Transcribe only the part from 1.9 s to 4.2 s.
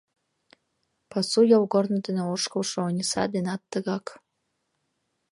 дене ошкылшо Ониса денат тыгак.